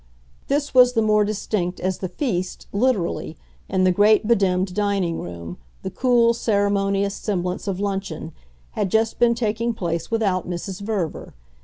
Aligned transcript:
This 0.47 0.73
was 0.73 0.93
the 0.93 1.01
more 1.03 1.23
distinct 1.23 1.79
as 1.79 1.99
the 1.99 2.09
feast, 2.09 2.65
literally, 2.73 3.37
in 3.69 3.83
the 3.83 3.91
great 3.91 4.27
bedimmed 4.27 4.73
dining 4.73 5.19
room, 5.21 5.59
the 5.83 5.91
cool, 5.91 6.33
ceremonious 6.33 7.13
semblance 7.13 7.67
of 7.67 7.79
luncheon, 7.79 8.31
had 8.71 8.89
just 8.89 9.19
been 9.19 9.35
taking 9.35 9.75
place 9.75 10.09
without 10.09 10.49
Mrs. 10.49 10.81
Verver. 10.81 11.35